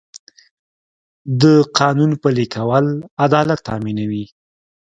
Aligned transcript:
د 1.41 1.43
قانون 1.79 2.11
پلي 2.21 2.45
کول 2.55 2.85
عدالت 3.25 3.59
تامینوي. 3.67 4.25